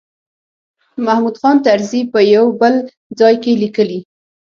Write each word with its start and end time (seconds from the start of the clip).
محمود 1.05 1.35
خان 1.41 1.57
طرزي 1.67 2.01
په 2.11 2.19
یو 2.35 2.45
بل 2.61 2.75
ځای 3.19 3.35
کې 3.43 3.51
لیکلي. 3.63 3.99